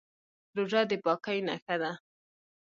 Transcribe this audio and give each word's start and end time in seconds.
روژه 0.55 0.81
د 0.89 0.91
پاکۍ 1.03 1.39
نښه 1.47 1.75
ده. 1.81 1.91